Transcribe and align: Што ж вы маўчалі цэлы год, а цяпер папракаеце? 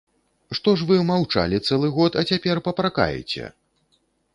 Што 0.59 0.73
ж 0.79 0.87
вы 0.93 0.97
маўчалі 1.11 1.61
цэлы 1.67 1.95
год, 2.01 2.11
а 2.23 2.27
цяпер 2.33 2.67
папракаеце? 2.71 3.45